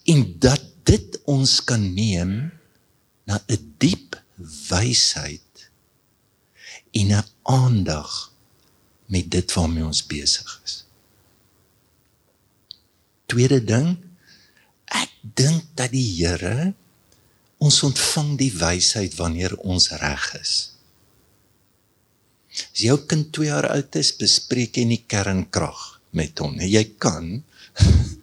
En 0.03 0.23
dat 0.39 0.63
dit 0.83 1.19
ons 1.29 1.63
kan 1.63 1.83
neem 1.93 2.51
na 3.29 3.43
'n 3.47 3.75
diep 3.77 4.17
wysheid 4.69 5.69
en 6.91 7.07
'n 7.13 7.25
aandag 7.43 8.33
met 9.05 9.31
dit 9.31 9.53
waarmee 9.53 9.85
ons 9.85 10.05
besig 10.05 10.61
is. 10.63 10.85
Tweede 13.25 13.63
ding, 13.63 13.97
ek 14.85 15.11
dink 15.21 15.63
dat 15.73 15.91
die 15.91 16.05
Here 16.17 16.73
ons 17.57 17.83
ontvang 17.83 18.37
die 18.37 18.53
wysheid 18.55 19.15
wanneer 19.15 19.57
ons 19.57 19.89
reg 19.89 20.33
is. 20.39 20.53
As 22.49 22.81
jou 22.81 22.97
kind 23.05 23.29
2 23.35 23.45
jaar 23.45 23.67
oud 23.69 23.95
is, 23.95 24.15
bespreek 24.17 24.79
jy 24.79 24.85
nie 24.89 25.03
kernkrag 25.07 26.01
met 26.17 26.39
hom 26.41 26.55
nie. 26.57 26.71
Jy 26.71 26.85
kan. 26.97 27.43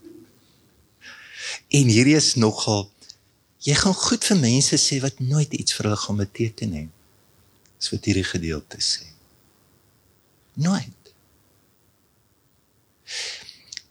en 1.77 1.91
hierdie 1.93 2.17
is 2.17 2.35
nogal 2.41 2.87
jy 3.67 3.75
gaan 3.75 3.97
goed 3.99 4.25
vir 4.29 4.39
mense 4.39 4.79
sê 4.79 5.01
wat 5.03 5.19
nooit 5.23 5.53
iets 5.57 5.75
vir 5.75 5.89
hulle 5.89 5.99
gaan 5.99 6.21
beteken 6.21 6.71
nie. 6.71 6.89
Dis 7.81 7.91
wat 7.93 8.07
hierdie 8.07 8.27
gedeelte 8.27 8.79
sê. 8.85 9.09
Nooit. 10.63 11.11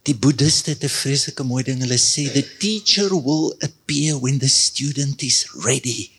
Die 0.06 0.15
boeddhiste 0.15 0.72
het 0.74 0.84
'n 0.84 0.89
vreeslike 0.89 1.44
mooi 1.44 1.63
ding. 1.63 1.82
Hulle 1.82 1.98
sê 1.98 2.32
the 2.32 2.46
teacher 2.60 3.10
will 3.10 3.56
appear 3.60 4.20
when 4.20 4.39
the 4.39 4.50
student 4.50 5.22
is 5.22 5.46
ready. 5.65 6.12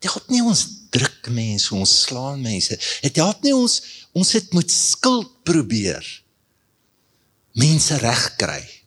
Dit 0.00 0.12
help 0.12 0.28
nie 0.28 0.42
ons 0.42 0.66
druk 0.90 1.28
mense, 1.30 1.74
ons 1.74 2.02
slaan 2.02 2.40
mense. 2.40 2.78
Dit 3.02 3.16
help 3.16 3.42
nie 3.42 3.54
ons 3.54 3.82
ons 4.12 4.32
het 4.32 4.52
met 4.52 4.70
skuld 4.70 5.42
probeer 5.42 6.22
mense 7.52 7.96
regkry. 7.96 8.83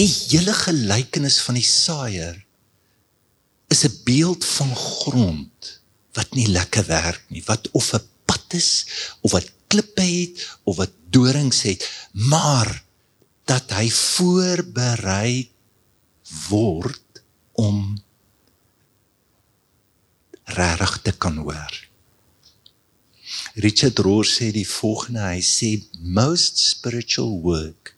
Die 0.00 0.08
hele 0.08 0.54
gelykenis 0.56 1.40
van 1.44 1.58
die 1.58 1.66
saaier 1.66 2.38
is 3.72 3.84
'n 3.84 4.00
beeld 4.04 4.44
van 4.44 4.72
grond 4.76 5.80
wat 6.16 6.34
nie 6.34 6.48
lekker 6.48 6.86
werk 6.86 7.24
nie, 7.28 7.42
wat 7.46 7.70
of 7.70 7.92
'n 7.94 8.08
pad 8.24 8.54
is 8.54 8.86
of 9.20 9.32
wat 9.32 9.52
klippe 9.66 10.02
het 10.02 10.58
of 10.64 10.76
wat 10.76 10.92
dorings 11.10 11.62
het, 11.62 11.80
maar 12.12 12.84
dat 13.44 13.70
hy 13.70 13.90
voorberei 13.90 15.50
word 16.48 17.22
om 17.52 18.02
reg 20.44 20.98
te 21.02 21.12
kan 21.12 21.36
hoor. 21.36 21.72
Richard 23.54 23.98
Rohr 23.98 24.24
sê 24.24 24.52
die 24.52 24.68
volgende, 24.68 25.20
hy 25.20 25.40
sê 25.40 25.70
most 26.00 26.58
spiritual 26.58 27.40
work 27.44 27.91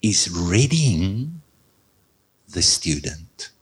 is 0.00 0.28
readying 0.30 1.40
the 2.48 2.62
student. 2.62 3.52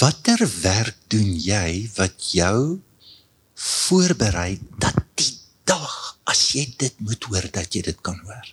Watter 0.00 0.40
werk 0.62 0.96
doen 1.12 1.34
jy 1.36 1.90
wat 1.96 2.30
jou 2.32 2.80
voorberei 3.60 4.56
dat 4.80 4.96
die 5.20 5.34
dag 5.68 5.96
as 6.30 6.46
jy 6.54 6.64
dit 6.80 7.02
moet 7.04 7.24
hoor 7.28 7.48
dat 7.52 7.74
jy 7.74 7.82
dit 7.90 8.00
kan 8.00 8.16
hoor? 8.24 8.46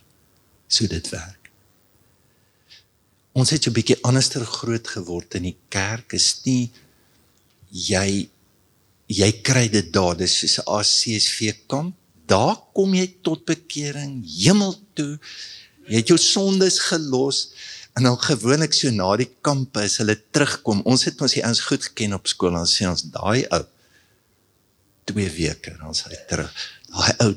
So 0.67 0.89
dit 0.91 1.07
werk. 1.13 1.51
Ons 3.37 3.53
het 3.53 3.67
'n 3.67 3.73
bietjie 3.73 4.01
anderster 4.03 4.43
groot 4.45 4.87
geword 4.87 5.35
in 5.35 5.43
die 5.43 5.57
kerk 5.69 6.13
is 6.13 6.41
nie 6.45 6.71
jy 7.69 8.29
jy 9.07 9.31
kry 9.41 9.69
dit 9.69 9.93
daar 9.93 10.17
dis 10.17 10.39
soos 10.39 10.59
'n 10.59 10.67
ACSV 10.67 11.67
kamp 11.67 11.95
daar 12.27 12.57
kom 12.75 12.93
jy 12.97 13.07
tot 13.25 13.45
bekering 13.47 14.19
hemel 14.25 14.75
toe 14.97 15.15
jy 15.87 16.01
het 16.01 16.11
jou 16.11 16.19
sondes 16.21 16.81
gelos 16.89 17.47
En 17.97 18.03
dan 18.03 18.19
gewoonlik 18.21 18.73
so 18.77 18.91
na 18.93 19.15
die 19.17 19.29
kampe 19.41 19.81
as 19.81 19.97
hulle 19.97 20.13
terugkom, 20.29 20.83
ons 20.85 21.07
het 21.07 21.17
mos 21.17 21.33
die 21.33 21.41
ouens 21.41 21.63
goed 21.65 21.81
geken 21.81 22.13
op 22.13 22.27
skool 22.29 22.53
en 22.59 22.67
sê 22.69 22.85
ons 22.85 23.01
daai 23.09 23.47
ou 23.55 23.63
2 25.09 25.31
weke 25.33 25.73
dan 25.79 25.97
sê 25.97 26.11
hy 26.11 26.19
terug. 26.29 26.65
Daai 26.91 27.15
ou 27.25 27.31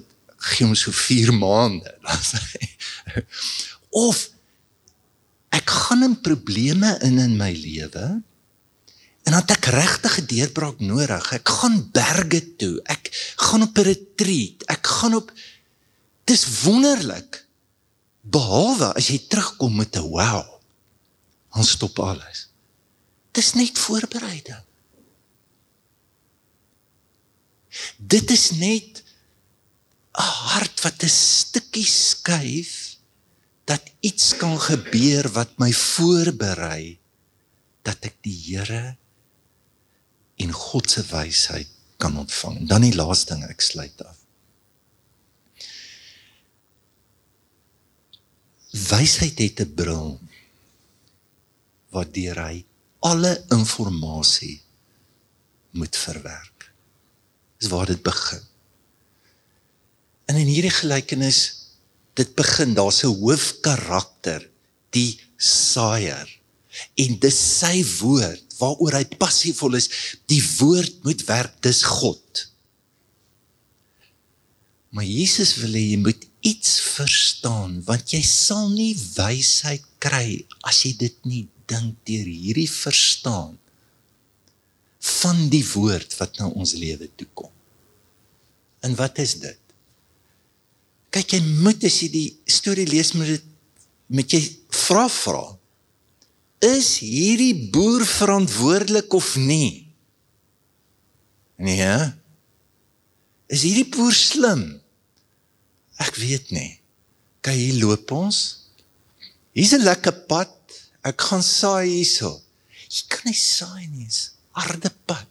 gee 0.50 0.66
ons 0.68 0.82
so 0.84 0.92
4 0.92 1.32
maande. 1.36 1.94
Dan 2.04 2.20
sê 2.24 2.42
hy 2.50 3.24
of 3.96 4.20
ek 5.56 5.72
gaan 5.86 6.04
in 6.06 6.18
probleme 6.22 6.92
in 7.06 7.16
in 7.18 7.38
my 7.40 7.50
lewe 7.56 8.04
en 9.24 9.32
dan 9.32 9.40
het 9.40 9.50
ek 9.50 9.64
regtig 9.64 10.18
'n 10.20 10.26
deurbraak 10.26 10.78
nodig. 10.80 11.32
Ek 11.32 11.48
gaan 11.48 11.90
berge 11.92 12.56
toe. 12.56 12.80
Ek 12.84 13.34
gaan 13.36 13.62
op 13.62 13.78
'n 13.78 13.82
retreat. 13.82 14.62
Ek 14.66 14.86
gaan 14.86 15.14
op 15.14 15.32
Dis 16.30 16.44
wonderlik 16.62 17.42
behalwe 18.20 18.92
as 18.94 19.08
jy 19.10 19.18
terugkom 19.26 19.80
met 19.80 19.96
'n 19.96 20.06
wow. 20.14 20.46
Ons 21.58 21.74
stop 21.74 21.98
alles. 21.98 22.48
Dis 23.34 23.54
net 23.54 23.78
voorbereiding. 23.78 24.62
Dit 27.96 28.30
is 28.30 28.50
net 28.50 29.02
'n 30.14 30.30
hart 30.52 30.80
wat 30.82 31.02
'n 31.02 31.08
stukkie 31.08 31.86
skuif 31.86 32.96
dat 33.64 33.82
iets 34.00 34.36
kan 34.36 34.58
gebeur 34.60 35.28
wat 35.30 35.58
my 35.58 35.72
voorberei 35.72 36.98
dat 37.82 37.98
ek 38.04 38.16
die 38.22 38.38
Here 38.46 38.96
en 40.40 40.52
God 40.52 40.90
se 40.90 41.04
wysheid 41.10 41.68
kan 42.00 42.16
ontvang. 42.18 42.64
Dan 42.68 42.86
die 42.86 42.94
laaste 42.96 43.34
ding 43.34 43.44
ek 43.50 43.60
sluit 43.64 44.02
af. 44.04 44.16
Wysheid 48.70 49.38
het 49.38 49.60
'n 49.60 49.74
bril 49.74 50.20
waardeur 51.90 52.38
hy 52.46 52.64
alle 53.00 53.44
inligting 53.50 54.60
moet 55.70 55.96
verwerk. 55.96 56.72
Dis 57.58 57.68
waar 57.68 57.86
dit 57.86 58.02
begin. 58.02 58.42
En 60.24 60.36
in 60.36 60.46
hierdie 60.46 60.74
gelykenis 60.74 61.40
dit 62.14 62.34
begin 62.34 62.74
daar's 62.74 63.02
'n 63.04 63.14
hoofkarakter, 63.22 64.50
die 64.90 65.20
saaier. 65.36 66.39
En 67.00 67.18
dis 67.22 67.40
sy 67.60 67.80
woord 67.98 68.56
waaroor 68.60 68.98
hy 68.98 69.04
passievol 69.20 69.78
is. 69.78 69.88
Die 70.30 70.42
woord 70.60 71.02
moet 71.06 71.24
werk, 71.28 71.56
dis 71.64 71.82
God. 71.88 72.46
Maar 74.90 75.06
Jesus 75.06 75.54
wil 75.62 75.76
hê 75.78 75.84
jy 75.92 76.00
moet 76.02 76.26
iets 76.46 76.78
verstaan 76.96 77.78
want 77.86 78.14
jy 78.14 78.22
sal 78.24 78.70
nie 78.72 78.94
wysheid 78.96 79.84
kry 80.02 80.40
as 80.66 80.80
jy 80.86 80.94
dit 80.98 81.18
nie 81.28 81.44
dink 81.70 81.98
deur 82.08 82.26
hierdie 82.26 82.68
verstaan 82.70 83.58
van 85.20 85.46
die 85.52 85.62
woord 85.72 86.16
wat 86.18 86.40
na 86.40 86.48
ons 86.50 86.74
lewe 86.76 87.08
toe 87.16 87.28
kom. 87.38 87.52
En 88.84 88.96
wat 88.98 89.20
is 89.22 89.36
dit? 89.40 89.60
Kyk 91.14 91.36
jy 91.36 91.40
moet 91.62 91.84
as 91.86 92.00
jy 92.02 92.10
die 92.12 92.28
storie 92.50 92.88
lees 92.88 93.14
met 93.18 93.34
dit 93.34 93.46
met 94.10 94.32
jy 94.34 94.40
vra 94.74 95.06
vra. 95.12 95.44
Is 96.60 96.98
hierdie 97.00 97.70
boer 97.72 98.04
verantwoordelik 98.04 99.12
of 99.16 99.32
nie? 99.40 99.88
Nee. 101.56 102.12
Is 103.48 103.64
hierdie 103.64 103.88
boer 103.88 104.12
slim? 104.12 104.64
Ek 106.00 106.16
weet 106.20 106.52
nie. 106.52 106.76
Kyk 107.40 107.56
hier 107.56 107.80
loop 107.80 108.12
ons. 108.12 108.38
Hier's 109.56 109.72
'n 109.72 109.84
lekker 109.88 110.26
pad 110.28 110.52
ek 111.02 111.16
gaan 111.20 111.42
saai 111.42 111.88
hierso. 111.88 112.42
Jy 112.90 113.02
kan 113.08 113.24
nie 113.24 113.38
saai 113.38 113.86
nie, 113.88 114.08
harde 114.52 114.90
pad. 115.06 115.26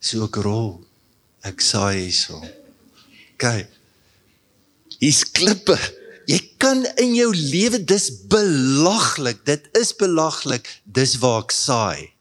So 0.00 0.24
ek 0.24 0.36
rol. 0.44 0.84
Ek 1.42 1.60
saai 1.60 2.04
hierso. 2.04 2.42
Kyk. 3.38 3.68
Hier's 5.00 5.24
klippe. 5.24 6.01
Jy 6.30 6.38
kan 6.62 6.84
in 7.02 7.14
jou 7.16 7.30
lewe 7.34 7.80
dis 7.84 8.08
belaglik. 8.30 9.42
Dit 9.46 9.68
is 9.78 9.94
belaglik. 9.98 10.68
Dis 10.84 11.16
waar 11.22 11.42
ek 11.44 11.54
saai. 11.54 12.12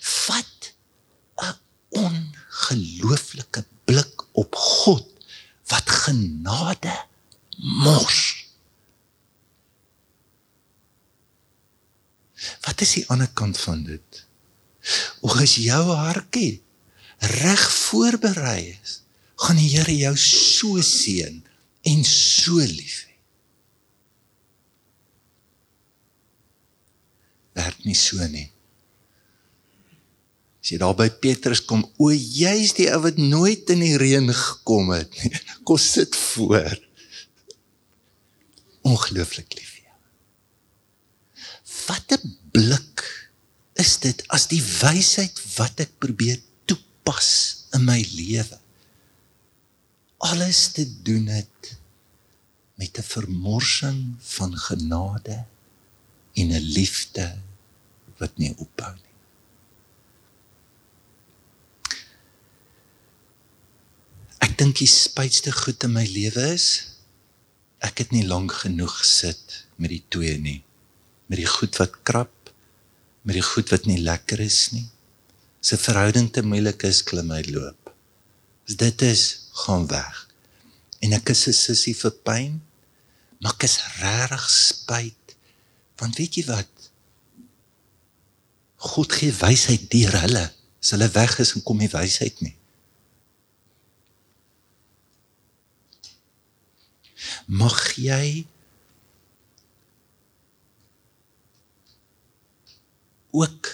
Vat 0.00 0.72
'n 1.42 1.56
ongelooflike 2.04 3.64
blik 3.84 4.26
op 4.32 4.54
God 4.54 5.08
wat 5.66 5.88
genade 5.88 6.96
mors. 7.56 8.46
Wat 12.60 12.80
is 12.80 12.92
die 12.98 13.06
ander 13.08 13.30
kant 13.34 13.58
van 13.58 13.84
dit? 13.86 14.26
O, 15.20 15.30
as 15.38 15.54
jou 15.54 15.84
hartjie 15.94 16.62
reg 17.18 17.62
voorberei 17.70 18.78
is, 18.82 19.02
gaan 19.36 19.56
die 19.56 19.70
Here 19.70 19.94
jou 19.96 20.16
so 20.18 20.82
seën 20.82 21.42
en 21.82 22.04
so 22.06 22.58
lief 22.62 23.02
hê. 23.06 23.16
Werk 27.58 27.84
nie 27.84 27.96
so 27.98 28.22
nie. 28.32 28.48
As 30.62 30.70
jy 30.70 30.78
daar 30.78 30.94
by 30.94 31.08
Petrus 31.22 31.64
kom, 31.66 31.82
o 31.98 32.12
jy's 32.14 32.76
die 32.78 32.86
ou 32.94 33.00
wat 33.02 33.18
nooit 33.18 33.70
in 33.74 33.82
die 33.82 33.98
reën 33.98 34.30
gekom 34.30 34.92
het 34.94 35.10
nie. 35.18 35.32
Kom 35.66 35.80
sit 35.80 36.14
voor. 36.14 36.78
Ongelooflik 38.86 39.58
lief 39.58 39.74
vir 39.74 39.84
jou. 39.88 39.98
Wat 41.88 42.14
'n 42.18 42.38
blik 42.54 43.02
is 43.82 43.98
dit 43.98 44.22
as 44.30 44.46
die 44.46 44.62
wysheid 44.62 45.38
wat 45.58 45.82
ek 45.82 45.98
probeer 45.98 46.38
toepas 46.70 47.30
in 47.74 47.86
my 47.88 47.98
lewe. 48.14 48.61
Alles 50.22 50.68
te 50.76 50.84
doen 51.02 51.26
het 51.26 51.76
met 52.78 52.98
'n 52.98 53.08
vermorsing 53.14 54.14
van 54.18 54.56
genade 54.58 55.44
en 56.32 56.46
'n 56.52 56.68
liefde 56.76 57.38
wat 58.18 58.36
nie 58.36 58.54
ophou 58.56 58.94
nie. 58.94 59.16
Ek 64.38 64.58
dink 64.58 64.76
die 64.78 64.86
spytste 64.86 65.52
goed 65.52 65.82
in 65.82 65.92
my 65.92 66.06
lewe 66.06 66.52
is 66.52 66.66
ek 67.78 67.98
het 67.98 68.10
nie 68.10 68.26
lank 68.26 68.52
genoeg 68.52 68.98
gesit 68.98 69.66
met 69.76 69.90
die 69.90 70.04
twee 70.08 70.38
nie. 70.38 70.62
Met 71.26 71.38
die 71.38 71.50
goed 71.56 71.76
wat 71.76 72.02
krap 72.02 72.42
met 73.22 73.38
die 73.38 73.46
goed 73.46 73.70
wat 73.70 73.86
nie 73.86 74.00
lekker 74.02 74.40
is 74.40 74.70
nie. 74.70 74.88
'n 75.62 75.78
verhouding 75.78 76.32
te 76.32 76.42
moeilik 76.42 76.82
is, 76.82 77.02
klim 77.02 77.30
hy 77.30 77.42
loop. 77.50 77.91
Dit 78.76 79.02
is, 79.02 79.48
gaan 79.64 79.86
weg. 79.86 80.28
En 81.02 81.12
ek 81.12 81.28
is 81.34 81.46
'n 81.48 81.52
sussie 81.52 81.96
vir 81.96 82.14
pyn, 82.26 82.62
maar 83.40 83.54
ek 83.54 83.62
is 83.68 83.78
regtig 84.00 84.50
spyt 84.50 85.22
want 86.02 86.18
weet 86.18 86.34
jy 86.34 86.44
wat? 86.48 86.90
God 88.82 89.12
gee 89.14 89.30
wysheid 89.38 89.86
deur 89.92 90.16
hulle. 90.24 90.46
As 90.82 90.90
hulle 90.94 91.06
weg 91.14 91.36
is 91.42 91.54
kom 91.62 91.78
die 91.78 91.90
wysheid 91.92 92.40
nie. 92.42 92.56
Mag 97.46 97.78
jy 98.00 98.46
ook 103.32 103.70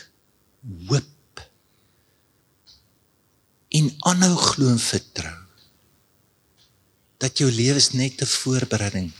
hoop 0.91 1.18
en 3.79 3.91
aanhou 4.11 4.35
glo 4.37 4.73
en 4.73 4.81
vertrou 4.83 5.37
dat 7.23 7.41
jou 7.43 7.49
lewe 7.51 7.79
is 7.83 7.91
net 7.93 8.23
'n 8.23 8.27
voorbereiding. 8.27 9.11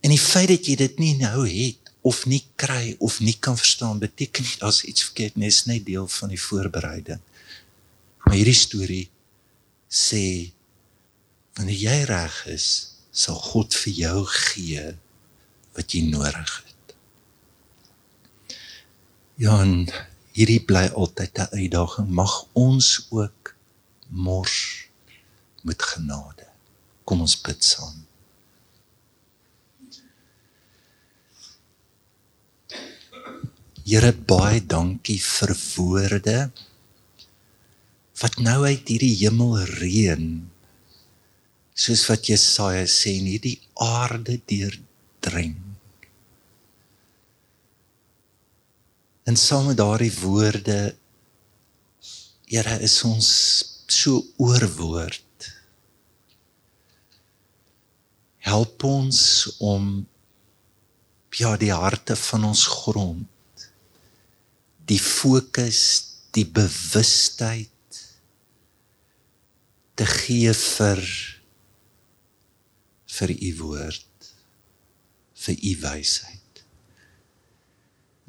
En 0.00 0.10
die 0.10 0.26
feit 0.32 0.48
dat 0.48 0.66
jy 0.66 0.76
dit 0.76 0.98
nie 0.98 1.16
nou 1.16 1.48
het 1.48 1.84
of 2.00 2.26
nie 2.26 2.44
kry 2.54 2.96
of 2.98 3.20
nie 3.20 3.36
kan 3.38 3.56
verstaan 3.56 3.98
beteken 3.98 4.42
nie 4.42 4.58
daar's 4.58 4.82
iets 4.82 5.04
verkeerd 5.08 5.36
nie 5.36 5.46
is 5.46 5.64
net 5.64 5.86
deel 5.86 6.08
van 6.08 6.28
die 6.28 6.40
voorbereiding. 6.40 7.20
Maar 8.24 8.34
hierdie 8.34 8.60
storie 8.66 9.08
sê 9.88 10.52
wanneer 11.54 11.80
jy 11.86 11.98
reg 12.10 12.46
is 12.46 12.66
sal 13.10 13.38
God 13.38 13.74
vir 13.74 13.92
jou 13.92 14.26
gee 14.26 14.86
wat 15.74 15.92
jy 15.94 16.02
nodig 16.10 16.52
het. 16.66 16.94
Ja, 19.36 19.60
en 19.62 19.90
hierdie 20.34 20.62
bly 20.62 20.86
altyd 20.94 21.38
'n 21.38 21.48
uitdaging. 21.62 22.08
Mag 22.08 22.46
ons 22.52 23.06
ook 23.10 23.43
mors 24.08 24.88
met 25.62 25.82
genade. 25.82 26.46
Kom 27.04 27.20
ons 27.24 27.36
bid 27.40 27.64
saam. 27.64 28.02
Here 33.84 34.12
baie 34.16 34.62
dankie 34.64 35.20
vir 35.20 35.52
woorde 35.74 36.38
wat 38.22 38.38
nou 38.40 38.62
uit 38.64 38.88
hierdie 38.88 39.16
hemel 39.20 39.58
reën 39.82 40.28
soos 41.74 42.04
wat 42.08 42.30
Jesaja 42.30 42.86
sê 42.88 43.16
en 43.18 43.28
hierdie 43.28 43.58
aarde 43.82 44.38
deurdring. 44.48 45.58
En 49.28 49.36
saam 49.40 49.68
met 49.68 49.80
daardie 49.80 50.12
woorde 50.22 50.94
Here 52.44 52.76
is 52.84 52.98
ons 53.08 53.28
so 53.92 54.22
oorwoord. 54.36 55.50
Help 58.44 58.84
ons 58.84 59.20
om 59.58 60.06
ja 61.34 61.56
die 61.58 61.72
harte 61.74 62.16
van 62.16 62.44
ons 62.52 62.66
grond 62.70 63.30
die 64.84 65.00
fokus, 65.00 65.80
die 66.36 66.44
bewustheid 66.44 67.70
te 69.94 70.06
gee 70.10 70.52
vir 70.52 71.02
vir 73.14 73.32
u 73.32 73.50
woord 73.60 74.30
vir 75.44 75.60
u 75.60 75.72
wysheid. 75.82 76.62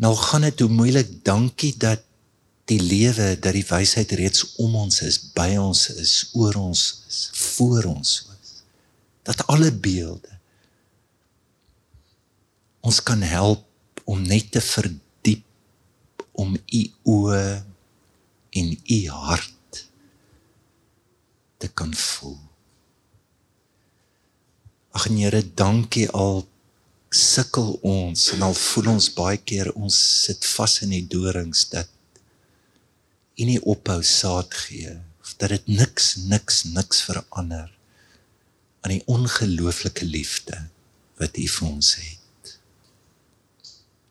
Nou 0.03 0.11
gaan 0.19 0.43
dit 0.45 0.59
hoe 0.59 0.69
moeilik 0.69 1.11
dankie 1.25 1.73
dat 1.79 2.03
die 2.69 2.81
lewe 2.81 3.35
dat 3.37 3.53
die 3.53 3.65
wysheid 3.67 4.11
reeds 4.17 4.55
om 4.61 4.75
ons 4.75 5.01
is, 5.05 5.19
by 5.37 5.51
ons 5.61 5.87
is, 5.93 6.13
oor 6.33 6.57
ons 6.57 6.85
is, 7.09 7.19
voor 7.55 7.85
ons 7.91 8.15
is. 8.33 8.55
Dat 9.25 9.45
alle 9.51 9.71
beelde 9.71 10.33
ons 12.85 13.01
kan 13.01 13.21
help 13.25 13.65
om 14.05 14.21
net 14.21 14.51
te 14.53 14.61
verdiep 14.61 16.25
om 16.37 16.53
u 16.53 16.81
oë 17.09 17.45
en 18.61 18.67
u 18.77 18.99
hart 19.09 19.79
te 21.57 21.71
kan 21.73 21.93
voel. 21.97 22.37
Ag 24.95 25.09
Here, 25.09 25.41
dankie 25.57 26.05
al 26.13 26.45
sukkel 27.09 27.73
ons 27.81 28.29
en 28.35 28.45
al 28.45 28.53
voel 28.59 28.93
ons 28.93 29.09
baie 29.17 29.39
keer 29.41 29.71
ons 29.73 29.97
sit 30.27 30.45
vas 30.55 30.77
in 30.85 30.93
die 30.93 31.05
dorings 31.09 31.65
dat 31.71 31.89
en 33.35 33.51
nie 33.51 33.61
ophou 33.61 34.01
saad 34.03 34.53
gee 34.65 34.95
of 35.21 35.33
dat 35.41 35.49
dit 35.49 35.67
niks 35.67 36.15
niks 36.29 36.63
niks 36.63 37.01
verander 37.07 37.71
aan 38.85 38.93
die 38.93 39.03
ongelooflike 39.05 40.05
liefde 40.05 40.67
wat 41.17 41.37
U 41.37 41.47
vir 41.47 41.67
ons 41.67 41.95
het. 41.95 42.51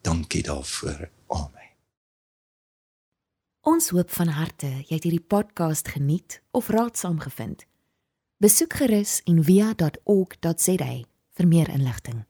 Dankie 0.04 0.42
daarvoor. 0.42 1.08
Amen. 1.26 1.70
Ons 3.64 3.88
hoop 3.96 4.10
van 4.10 4.34
harte 4.36 4.68
jy 4.88 4.98
het 4.98 5.06
hierdie 5.06 5.24
podcast 5.24 5.88
geniet 5.94 6.40
of 6.50 6.68
raadsaam 6.68 7.20
gevind. 7.22 7.64
Besoek 8.42 8.76
gerus 8.82 9.20
en 9.24 9.44
via.ok.za 9.44 10.92
vir 11.34 11.48
meer 11.48 11.70
inligting. 11.72 12.24